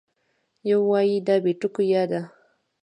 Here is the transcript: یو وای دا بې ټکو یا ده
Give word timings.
یو 0.69 0.79
وای 0.89 1.11
دا 1.27 1.35
بې 1.43 1.51
ټکو 1.59 1.81
یا 1.93 2.03
ده 2.11 2.21